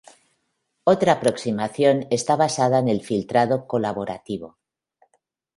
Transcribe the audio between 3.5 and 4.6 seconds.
colaborativo.